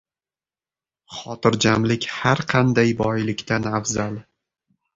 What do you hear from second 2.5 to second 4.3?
qanday boylikdan afzal.